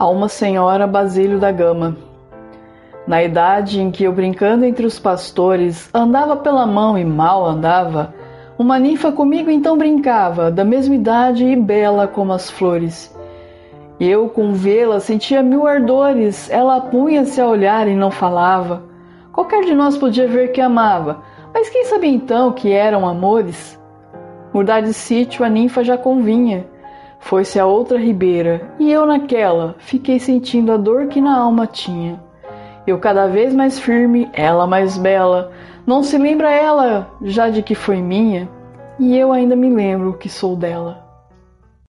a 0.00 0.08
uma 0.08 0.30
senhora 0.30 0.86
Basílio 0.86 1.38
da 1.38 1.52
Gama. 1.52 1.94
Na 3.06 3.22
idade 3.22 3.82
em 3.82 3.90
que 3.90 4.04
eu, 4.04 4.12
brincando 4.14 4.64
entre 4.64 4.86
os 4.86 4.98
pastores, 4.98 5.90
andava 5.92 6.38
pela 6.38 6.66
mão 6.66 6.96
e 6.96 7.04
mal 7.04 7.44
andava, 7.44 8.14
uma 8.58 8.78
ninfa 8.78 9.12
comigo 9.12 9.50
então 9.50 9.76
brincava, 9.76 10.50
da 10.50 10.64
mesma 10.64 10.94
idade 10.94 11.44
e 11.44 11.54
bela 11.54 12.08
como 12.08 12.32
as 12.32 12.50
flores. 12.50 13.14
Eu, 14.00 14.30
com 14.30 14.54
vê-la, 14.54 15.00
sentia 15.00 15.42
mil 15.42 15.66
ardores, 15.66 16.48
ela 16.50 16.76
apunha-se 16.76 17.38
a 17.38 17.46
olhar 17.46 17.86
e 17.86 17.94
não 17.94 18.10
falava. 18.10 18.82
Qualquer 19.30 19.66
de 19.66 19.74
nós 19.74 19.98
podia 19.98 20.26
ver 20.26 20.52
que 20.52 20.62
amava, 20.62 21.20
mas 21.52 21.68
quem 21.68 21.84
sabia 21.84 22.08
então 22.08 22.52
que 22.52 22.72
eram 22.72 23.06
amores? 23.06 23.78
Mudar 24.50 24.80
de 24.80 24.94
sítio 24.94 25.44
a 25.44 25.50
ninfa 25.50 25.84
já 25.84 25.98
convinha. 25.98 26.64
Foi-se 27.20 27.60
a 27.60 27.66
outra 27.66 27.98
ribeira, 27.98 28.72
e 28.78 28.90
eu 28.90 29.06
naquela 29.06 29.76
fiquei 29.78 30.18
sentindo 30.18 30.72
a 30.72 30.76
dor 30.76 31.06
que 31.06 31.20
na 31.20 31.38
alma 31.38 31.66
tinha. 31.66 32.20
Eu 32.86 32.98
cada 32.98 33.26
vez 33.28 33.54
mais 33.54 33.78
firme, 33.78 34.28
ela 34.32 34.66
mais 34.66 34.98
bela, 34.98 35.52
não 35.86 36.02
se 36.02 36.18
lembra 36.18 36.50
ela 36.50 37.10
já 37.22 37.48
de 37.48 37.62
que 37.62 37.74
foi 37.74 38.02
minha? 38.02 38.48
E 38.98 39.16
eu 39.16 39.32
ainda 39.32 39.54
me 39.54 39.68
lembro 39.68 40.14
que 40.14 40.28
sou 40.28 40.56
dela. 40.56 41.09